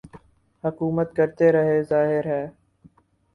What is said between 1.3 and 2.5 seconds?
رہے ظاہر ہے